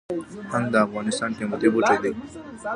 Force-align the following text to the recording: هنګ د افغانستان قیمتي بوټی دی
هنګ 0.51 0.65
د 0.71 0.75
افغانستان 0.85 1.29
قیمتي 1.37 1.67
بوټی 1.73 1.97
دی 2.03 2.11